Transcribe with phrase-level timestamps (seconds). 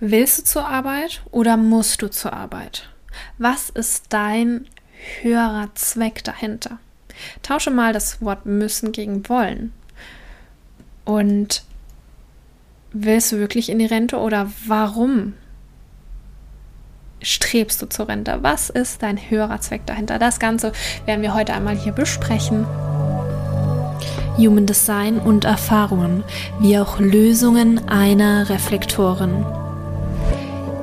[0.00, 2.88] Willst du zur Arbeit oder musst du zur Arbeit?
[3.36, 4.66] Was ist dein
[5.22, 6.78] höherer Zweck dahinter?
[7.42, 9.72] Tausche mal das Wort müssen gegen wollen.
[11.04, 11.64] Und
[12.92, 15.34] willst du wirklich in die Rente oder warum
[17.20, 18.38] strebst du zur Rente?
[18.42, 20.20] Was ist dein höherer Zweck dahinter?
[20.20, 20.70] Das Ganze
[21.06, 22.68] werden wir heute einmal hier besprechen.
[24.36, 26.22] Human Design und Erfahrungen,
[26.60, 29.44] wie auch Lösungen einer Reflektoren.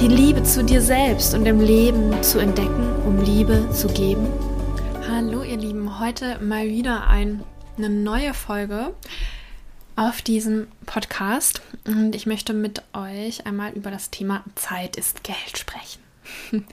[0.00, 4.28] Die Liebe zu dir selbst und im Leben zu entdecken, um Liebe zu geben?
[5.08, 7.42] Hallo ihr Lieben, heute mal wieder ein,
[7.78, 8.92] eine neue Folge
[9.96, 15.56] auf diesem Podcast und ich möchte mit euch einmal über das Thema Zeit ist Geld
[15.56, 16.02] sprechen.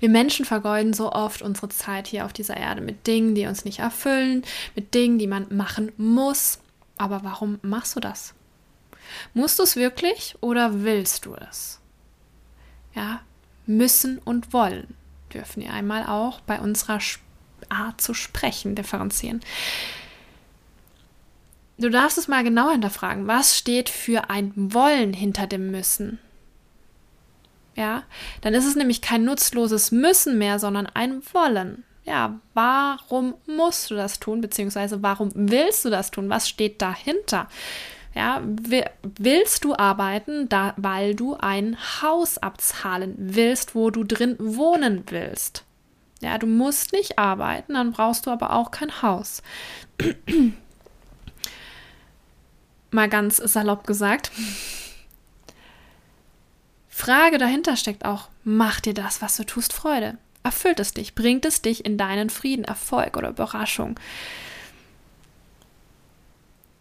[0.00, 3.64] Wir Menschen vergeuden so oft unsere Zeit hier auf dieser Erde mit Dingen, die uns
[3.64, 4.44] nicht erfüllen,
[4.76, 6.60] mit Dingen, die man machen muss.
[6.98, 8.34] Aber warum machst du das?
[9.34, 11.77] Musst du es wirklich oder willst du es?
[12.94, 13.20] Ja,
[13.66, 14.94] müssen und wollen
[15.32, 16.98] dürfen wir einmal auch bei unserer
[17.68, 19.40] Art zu sprechen differenzieren.
[21.78, 23.26] Du darfst es mal genau hinterfragen.
[23.26, 26.18] Was steht für ein Wollen hinter dem Müssen?
[27.76, 28.02] Ja,
[28.40, 31.84] dann ist es nämlich kein nutzloses Müssen mehr, sondern ein Wollen.
[32.04, 36.28] Ja, warum musst du das tun, beziehungsweise warum willst du das tun?
[36.30, 37.48] Was steht dahinter?
[38.18, 38.42] Ja,
[39.16, 45.64] willst du arbeiten, da, weil du ein Haus abzahlen willst, wo du drin wohnen willst?
[46.20, 49.40] Ja, du musst nicht arbeiten, dann brauchst du aber auch kein Haus
[52.90, 54.32] mal ganz salopp gesagt.
[56.88, 60.18] Frage dahinter steckt auch, macht dir das, was du tust, Freude?
[60.42, 61.14] Erfüllt es dich?
[61.14, 63.94] Bringt es dich in deinen Frieden, Erfolg oder Überraschung?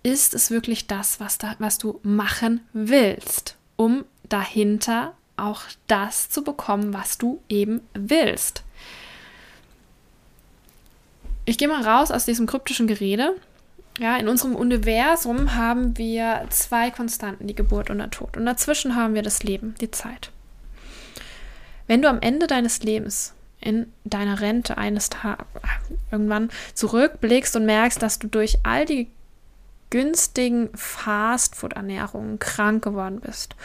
[0.08, 6.44] Ist es wirklich das, was, da, was du machen willst, um dahinter auch das zu
[6.46, 8.64] bekommen, was du eben willst?
[11.44, 13.36] Ich gehe mal raus aus diesem kryptischen Gerede
[14.00, 18.38] ja, in unserem Universum haben wir zwei Konstanten, die Geburt und der Tod.
[18.38, 20.32] Und dazwischen haben wir das Leben, die Zeit.
[21.88, 25.46] Wenn du am Ende deines Lebens in deiner Rente eines Tages
[26.12, 29.10] irgendwann zurückblickst und merkst, dass du durch all die
[29.90, 33.56] günstigen Fastfood-Ernährungen krank geworden bist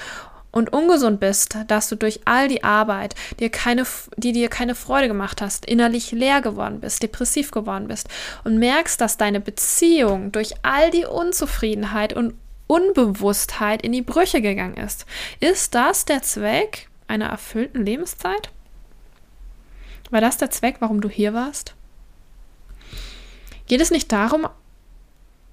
[0.53, 3.85] und ungesund bist, dass du durch all die Arbeit, dir keine,
[4.17, 8.09] die dir keine Freude gemacht hast, innerlich leer geworden bist, depressiv geworden bist
[8.45, 12.35] und merkst, dass deine Beziehung durch all die Unzufriedenheit und
[12.67, 15.07] Unbewusstheit in die Brüche gegangen ist.
[15.41, 18.51] Ist das der Zweck einer erfüllten Lebenszeit?
[20.11, 21.75] War das der Zweck, warum du hier warst?
[23.67, 24.47] Geht es nicht darum,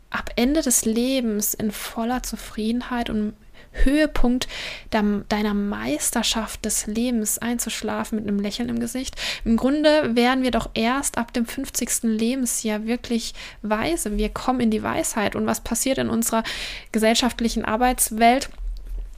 [0.09, 3.33] ab Ende des Lebens in voller Zufriedenheit und
[3.71, 4.47] Höhepunkt
[4.89, 9.15] deiner Meisterschaft des Lebens einzuschlafen mit einem Lächeln im Gesicht.
[9.45, 12.03] Im Grunde werden wir doch erst ab dem 50.
[12.03, 14.17] Lebensjahr wirklich weise.
[14.17, 15.35] Wir kommen in die Weisheit.
[15.35, 16.43] Und was passiert in unserer
[16.91, 18.49] gesellschaftlichen Arbeitswelt?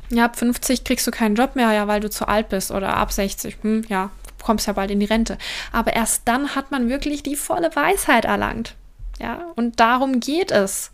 [0.09, 2.72] Ja, ab 50 kriegst du keinen Job mehr, ja, weil du zu alt bist.
[2.72, 4.09] Oder ab 60, hm, ja,
[4.44, 5.38] kommst ja bald in die Rente.
[5.72, 8.75] Aber erst dann hat man wirklich die volle Weisheit erlangt.
[9.20, 10.92] Ja, und darum geht es.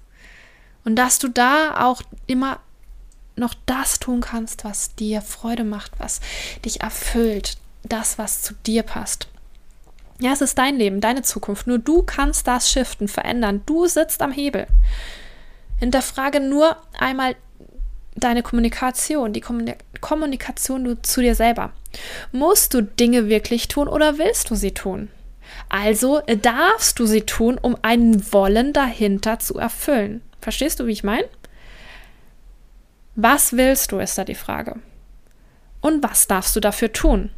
[0.84, 2.60] Und dass du da auch immer
[3.36, 6.22] noch das tun kannst, was dir Freude macht, was
[6.66, 9.28] dich erfüllt, das, was zu dir passt.
[10.20, 11.68] Ja, es ist dein Leben, deine Zukunft.
[11.68, 13.62] Nur du kannst das shiften, verändern.
[13.66, 14.66] Du sitzt am Hebel.
[15.80, 17.36] Hinterfrage nur einmal
[18.16, 19.44] deine Kommunikation, die
[20.02, 21.72] Kommunikation zu dir selber.
[22.32, 25.10] Musst du Dinge wirklich tun oder willst du sie tun?
[25.70, 30.22] Also darfst du sie tun, um einen Wollen dahinter zu erfüllen.
[30.42, 31.28] Verstehst du, wie ich meine?
[33.16, 34.76] Was willst du, ist da die Frage.
[35.82, 37.32] Und was darfst du dafür tun?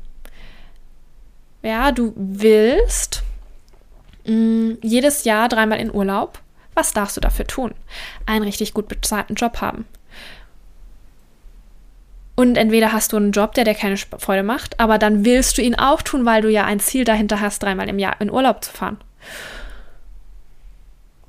[1.62, 3.24] Ja, du willst
[4.26, 6.40] mh, mm, jedes Jahr dreimal in Urlaub.
[6.74, 7.74] Was darfst du dafür tun?
[8.26, 9.86] Einen richtig gut bezahlten Job haben.
[12.40, 15.62] Und entweder hast du einen Job, der dir keine Freude macht, aber dann willst du
[15.62, 18.64] ihn auch tun, weil du ja ein Ziel dahinter hast, dreimal im Jahr in Urlaub
[18.64, 18.98] zu fahren.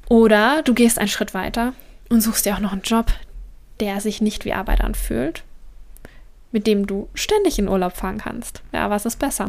[0.08, 1.72] Oder du gehst einen Schritt weiter
[2.10, 3.06] und suchst dir auch noch einen Job,
[3.80, 5.42] der sich nicht wie Arbeit anfühlt,
[6.52, 8.62] mit dem du ständig in Urlaub fahren kannst.
[8.70, 9.48] Ja, was ist besser?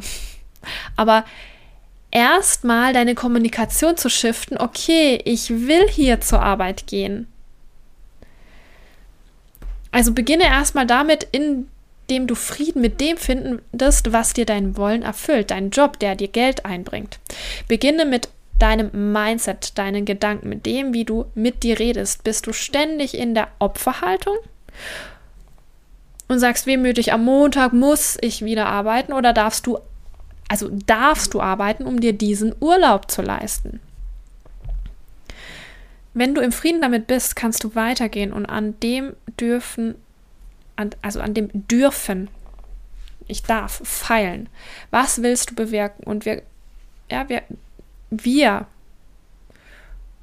[0.96, 1.26] Aber
[2.10, 7.31] erstmal deine Kommunikation zu shiften, okay, ich will hier zur Arbeit gehen.
[9.92, 15.52] Also beginne erstmal damit, indem du Frieden mit dem findest, was dir dein Wollen erfüllt,
[15.52, 17.20] dein Job, der dir Geld einbringt.
[17.68, 18.30] Beginne mit
[18.60, 22.24] deinem Mindset, deinen Gedanken, mit dem, wie du mit dir redest.
[22.24, 24.38] Bist du ständig in der Opferhaltung
[26.28, 29.80] und sagst wehmütig, am Montag muss ich wieder arbeiten oder darfst du,
[30.48, 33.80] also darfst du arbeiten, um dir diesen Urlaub zu leisten?
[36.14, 39.96] Wenn du im Frieden damit bist, kannst du weitergehen und an dem dürfen,
[40.76, 42.30] an, also an dem dürfen,
[43.28, 44.50] ich darf feilen.
[44.90, 46.04] Was willst du bewirken?
[46.04, 46.42] Und wir,
[47.10, 47.44] ja, wir
[48.12, 48.68] wir,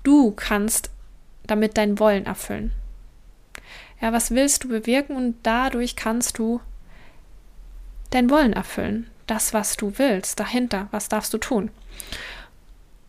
[0.05, 0.91] du kannst
[1.47, 2.73] damit dein Wollen erfüllen.
[4.01, 6.61] Ja, was willst du bewirken und dadurch kannst du
[8.11, 9.11] dein Wollen erfüllen.
[9.27, 11.71] Das, was du willst, dahinter, was darfst du tun?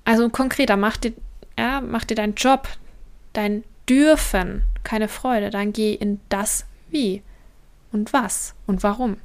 [0.04, 1.14] Also konkreter, mach dir,
[1.60, 2.70] ja, mach dir deinen Job,
[3.34, 7.22] dein Dürfen keine Freude, dann geh in das Wie
[7.92, 9.18] und was und warum.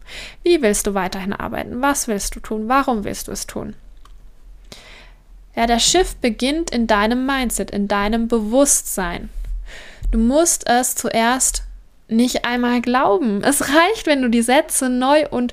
[0.42, 1.81] Wie willst du weiterhin arbeiten?
[1.81, 2.69] Was willst du tun?
[2.69, 3.76] Warum willst du es tun?
[5.54, 9.28] Ja, der Shift beginnt in deinem Mindset, in deinem Bewusstsein.
[10.10, 11.62] Du musst es zuerst
[12.08, 13.44] nicht einmal glauben.
[13.44, 15.52] Es reicht, wenn du die Sätze neu und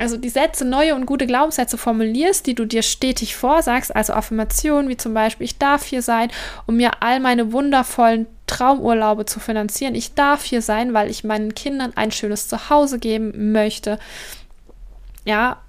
[0.00, 4.88] also die Sätze, neue und gute Glaubenssätze formulierst, die du dir stetig vorsagst, also Affirmationen
[4.88, 6.30] wie zum Beispiel, ich darf hier sein,
[6.66, 9.94] um mir all meine wundervollen Traumurlaube zu finanzieren.
[9.94, 13.98] Ich darf hier sein, weil ich meinen Kindern ein schönes Zuhause geben möchte.
[15.24, 15.60] Ja,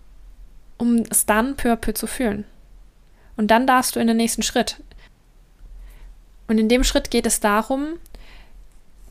[0.77, 2.45] um es dann peu à peu zu fühlen.
[3.35, 4.81] Und dann darfst du in den nächsten Schritt.
[6.47, 7.97] Und in dem Schritt geht es darum,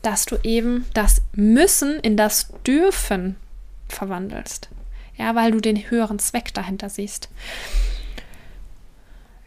[0.01, 3.35] dass du eben das Müssen in das Dürfen
[3.87, 4.69] verwandelst.
[5.21, 7.29] Ja, weil du den höheren Zweck dahinter siehst.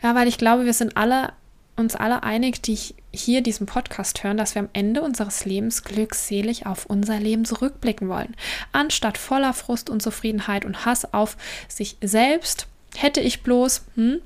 [0.04, 1.32] Ja, weil ich glaube, wir sind alle
[1.74, 2.78] uns alle einig, die
[3.12, 8.08] hier diesen Podcast hören, dass wir am Ende unseres Lebens glückselig auf unser Leben zurückblicken
[8.08, 8.36] wollen.
[8.70, 11.36] Anstatt voller Frust, Unzufriedenheit und Hass auf
[11.66, 14.20] sich selbst, hätte ich bloß, hm,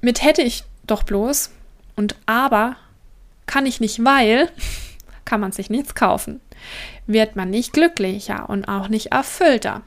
[0.00, 1.50] mit hätte ich doch bloß
[1.94, 2.74] und aber
[3.46, 4.50] kann ich nicht, weil
[5.24, 6.40] kann man sich nichts kaufen.
[7.06, 9.82] Wird man nicht glücklicher und auch nicht erfüllter.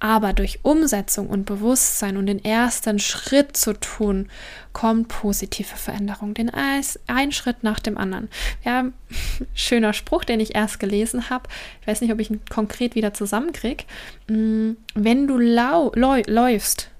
[0.00, 4.28] Aber durch Umsetzung und Bewusstsein und den ersten Schritt zu tun,
[4.72, 6.34] kommt positive Veränderung.
[6.34, 8.28] Den ein Schritt nach dem anderen.
[8.64, 8.86] Ja,
[9.54, 11.48] schöner Spruch, den ich erst gelesen habe.
[11.80, 13.84] Ich weiß nicht, ob ich ihn konkret wieder zusammenkriege.
[14.28, 16.90] Mm, wenn du lau läufst,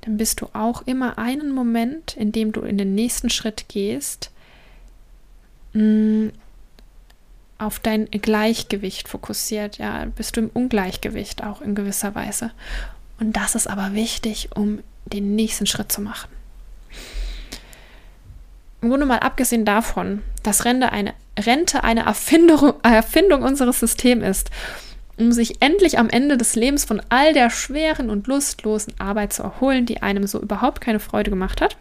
[0.00, 4.32] dann bist du auch immer einen Moment, in dem du in den nächsten Schritt gehst,
[5.74, 6.28] mm,
[7.62, 9.78] auf dein Gleichgewicht fokussiert.
[9.78, 12.50] Ja, bist du im Ungleichgewicht auch in gewisser Weise.
[13.20, 16.30] Und das ist aber wichtig, um den nächsten Schritt zu machen.
[18.80, 24.50] Im Grunde mal abgesehen davon, dass Rente eine, Rente eine Erfindung, Erfindung unseres Systems ist
[25.18, 29.42] um sich endlich am Ende des Lebens von all der schweren und lustlosen Arbeit zu
[29.42, 31.76] erholen, die einem so überhaupt keine Freude gemacht hat.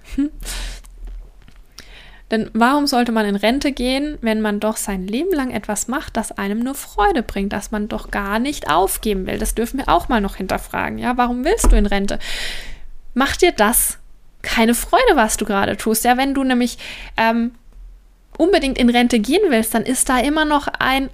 [2.31, 6.18] Denn warum sollte man in Rente gehen, wenn man doch sein Leben lang etwas macht,
[6.18, 9.38] das einem nur Freude bringt, das man doch gar nicht aufgeben will?
[9.38, 10.98] Das dürfen wir auch mal noch hinterfragen.
[10.98, 12.19] Ja, warum willst du in Rente?
[13.14, 13.97] Macht dir das
[14.42, 16.06] keine Freude, was du gerade tust?
[16.06, 16.78] Ja, wenn du nämlich
[17.18, 17.52] ähm,
[18.38, 21.09] unbedingt in Rente gehen willst, dann ist da immer noch ein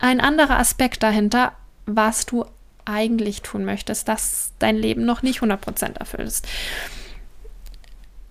[0.00, 1.52] ein anderer Aspekt dahinter,
[1.86, 2.46] was du
[2.84, 6.48] eigentlich tun möchtest, dass dein Leben noch nicht 100% erfüllt ist.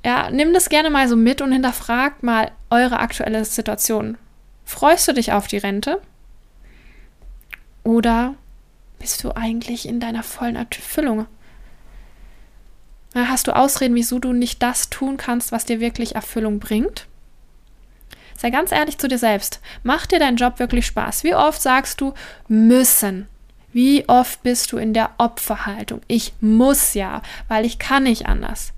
[0.06, 4.18] Ja, nimm das gerne mal so mit und hinterfrag mal eure aktuelle Situation.
[4.66, 6.02] Freust du dich auf die Rente?
[7.84, 8.36] Oder
[9.00, 11.26] bist du eigentlich in deiner vollen Erfüllung?
[13.16, 17.08] Hast du Ausreden, wieso du nicht das tun kannst, was dir wirklich Erfüllung bringt?
[18.38, 19.60] Sei ganz ehrlich zu dir selbst.
[19.84, 21.24] Macht dir dein Job wirklich Spaß?
[21.24, 22.14] Wie oft sagst du
[22.48, 23.28] müssen?
[23.74, 26.02] Wie oft bist du in der Opferhaltung?
[26.08, 28.72] Ich muss ja, weil ich kann nicht anders.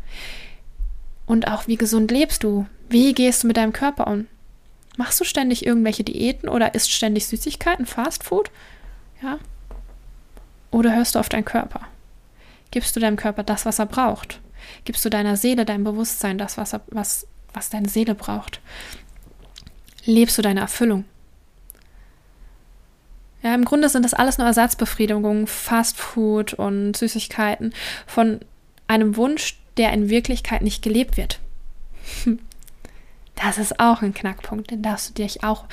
[1.31, 2.65] Und auch wie gesund lebst du?
[2.89, 4.27] Wie gehst du mit deinem Körper um?
[4.97, 8.51] Machst du ständig irgendwelche Diäten oder isst ständig Süßigkeiten, Fastfood?
[9.23, 9.39] Ja?
[10.71, 11.87] Oder hörst du auf deinen Körper?
[12.71, 14.41] Gibst du deinem Körper das, was er braucht?
[14.83, 18.59] Gibst du deiner Seele, deinem Bewusstsein das, was, er, was, was deine Seele braucht?
[20.03, 21.05] lebst du deine Erfüllung?
[23.41, 27.73] Ja, im Grunde sind das alles nur Ersatzbefriedigungen, Fastfood und Süßigkeiten
[28.05, 28.41] von
[28.89, 31.39] einem Wunsch, der in Wirklichkeit nicht gelebt wird.
[33.35, 35.65] Das ist auch ein Knackpunkt, den darfst du dich auch,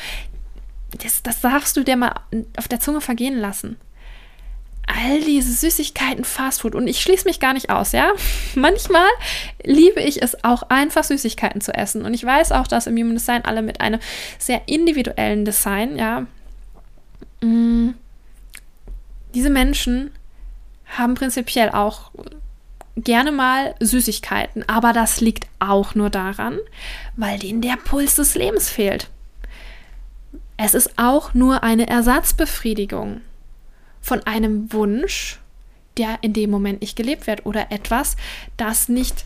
[1.02, 2.14] das, das darfst du dir mal
[2.56, 3.76] auf der Zunge vergehen lassen.
[4.86, 8.12] all diese Süßigkeiten, Fastfood und ich schließe mich gar nicht aus, ja.
[8.54, 9.08] Manchmal
[9.62, 13.14] liebe ich es auch einfach Süßigkeiten zu essen und ich weiß auch, dass im Human
[13.14, 14.00] Design alle mit einem
[14.38, 16.26] sehr individuellen Design, ja,
[17.42, 17.90] mm,
[19.34, 20.10] diese Menschen
[20.86, 22.10] haben prinzipiell auch
[23.04, 26.58] gerne mal Süßigkeiten, aber das liegt auch nur daran,
[27.16, 29.08] weil denen der Puls des Lebens fehlt.
[30.56, 33.20] Es ist auch nur eine Ersatzbefriedigung
[34.00, 35.38] von einem Wunsch,
[35.96, 38.16] der in dem Moment nicht gelebt wird oder etwas,
[38.56, 39.24] das nicht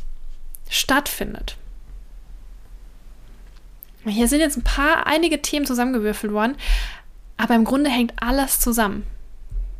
[0.68, 1.56] stattfindet.
[4.04, 6.56] Hier sind jetzt ein paar, einige Themen zusammengewürfelt worden,
[7.36, 9.06] aber im Grunde hängt alles zusammen.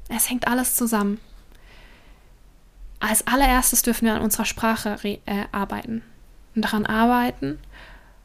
[0.09, 1.19] Es hängt alles zusammen.
[3.03, 5.19] Als allererstes dürfen wir an unserer Sprache äh,
[5.51, 6.05] arbeiten
[6.55, 7.59] und daran arbeiten,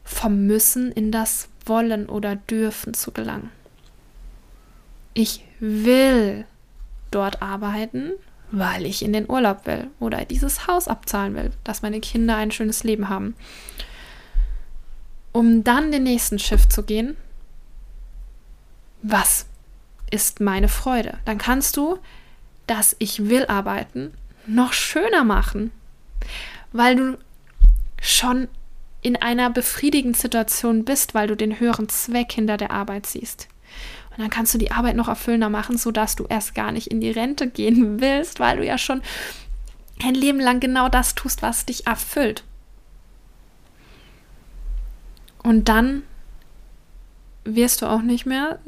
[0.04, 3.50] vom Müssen in das Wollen oder Dürfen zu gelangen.
[5.14, 6.44] Ich will
[7.10, 8.12] dort arbeiten,
[8.52, 12.52] weil ich in den Urlaub will oder dieses Haus abzahlen will, dass meine Kinder ein
[12.52, 13.34] schönes Leben haben.
[15.32, 17.16] Um dann den nächsten Schiff zu gehen,
[19.02, 19.46] was
[20.08, 21.18] ist meine Freude?
[21.24, 21.98] Dann kannst du
[22.68, 24.12] das Ich will arbeiten
[24.48, 25.70] noch schöner machen,
[26.72, 27.18] weil du
[28.00, 28.48] schon
[29.02, 33.48] in einer befriedigenden Situation bist, weil du den höheren Zweck hinter der Arbeit siehst.
[34.10, 37.00] Und dann kannst du die Arbeit noch erfüllender machen, sodass du erst gar nicht in
[37.00, 39.02] die Rente gehen willst, weil du ja schon
[40.02, 42.44] ein Leben lang genau das tust, was dich erfüllt.
[45.42, 46.02] Und dann
[47.44, 48.58] wirst du auch nicht mehr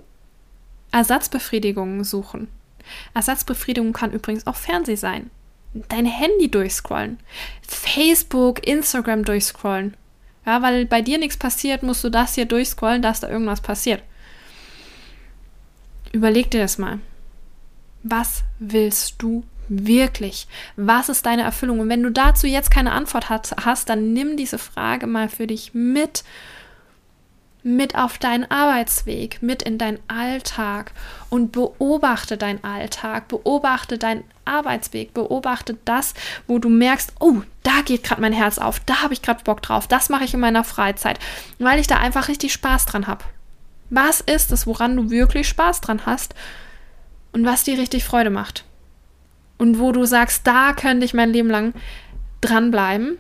[0.92, 2.48] Ersatzbefriedigungen suchen.
[3.14, 5.30] Ersatzbefriedigung kann übrigens auch Fernseh sein.
[5.72, 7.18] Dein Handy durchscrollen.
[7.62, 9.96] Facebook, Instagram durchscrollen.
[10.44, 14.02] Ja, weil bei dir nichts passiert, musst du das hier durchscrollen, dass da irgendwas passiert.
[16.12, 16.98] Überleg dir das mal.
[18.02, 20.48] Was willst du wirklich?
[20.76, 21.78] Was ist deine Erfüllung?
[21.80, 25.72] Und wenn du dazu jetzt keine Antwort hast, dann nimm diese Frage mal für dich
[25.74, 26.24] mit,
[27.62, 30.92] mit auf deinen Arbeitsweg, mit in deinen Alltag
[31.28, 36.14] und beobachte deinen Alltag, beobachte deinen Arbeitsweg, beobachte das,
[36.46, 39.62] wo du merkst, oh, da geht gerade mein Herz auf, da habe ich gerade Bock
[39.62, 41.18] drauf, das mache ich in meiner Freizeit,
[41.58, 43.24] weil ich da einfach richtig Spaß dran habe.
[43.90, 46.34] Was ist es, woran du wirklich Spaß dran hast
[47.32, 48.64] und was dir richtig Freude macht?
[49.58, 51.74] Und wo du sagst, da könnte ich mein Leben lang
[52.40, 53.18] dranbleiben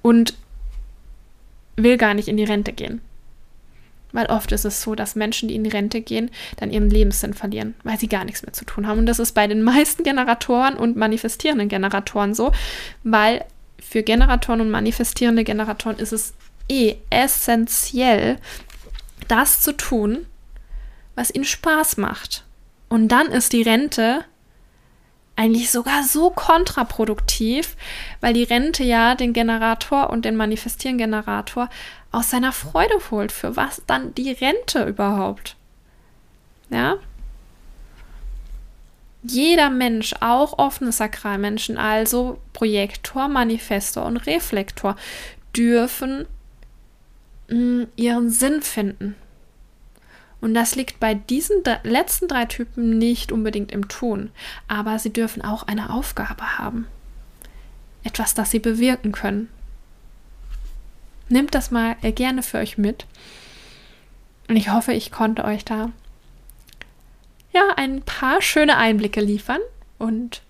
[0.00, 0.34] und
[1.82, 3.00] will gar nicht in die Rente gehen.
[4.12, 7.34] Weil oft ist es so, dass Menschen, die in die Rente gehen, dann ihren Lebenssinn
[7.34, 8.98] verlieren, weil sie gar nichts mehr zu tun haben.
[8.98, 12.52] Und das ist bei den meisten Generatoren und manifestierenden Generatoren so,
[13.02, 13.44] weil
[13.78, 16.34] für Generatoren und manifestierende Generatoren ist es
[16.68, 18.38] eh essentiell,
[19.28, 20.26] das zu tun,
[21.14, 22.44] was ihnen Spaß macht.
[22.88, 24.24] Und dann ist die Rente
[25.38, 27.76] eigentlich sogar so kontraproduktiv,
[28.20, 31.70] weil die Rente ja den Generator und den manifestieren Generator
[32.10, 33.30] aus seiner Freude holt.
[33.30, 35.54] Für was dann die Rente überhaupt?
[36.70, 36.96] Ja?
[39.22, 44.96] Jeder Mensch, auch offene Sakralmenschen, also Projektor, Manifestor und Reflektor,
[45.56, 46.26] dürfen
[47.48, 49.14] ihren Sinn finden.
[50.40, 54.30] Und das liegt bei diesen letzten drei Typen nicht unbedingt im Tun,
[54.68, 56.86] aber sie dürfen auch eine Aufgabe haben.
[58.04, 59.48] Etwas, das sie bewirken können.
[61.28, 63.06] Nehmt das mal gerne für euch mit.
[64.48, 65.90] Und ich hoffe, ich konnte euch da
[67.52, 69.60] ja ein paar schöne Einblicke liefern.
[69.98, 70.42] Und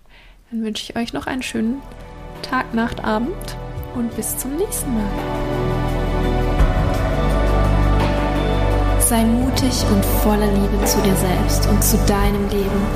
[0.51, 1.81] dann wünsche ich euch noch einen schönen
[2.43, 3.57] Tag, Nacht, Abend
[3.95, 5.88] und bis zum nächsten Mal.
[9.09, 12.87] Sei mutig und voller Liebe zu dir selbst und zu deinem Leben,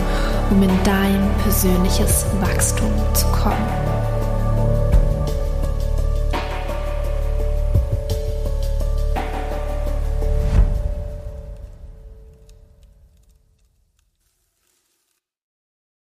[0.51, 4.02] um in dein persönliches Wachstum zu kommen.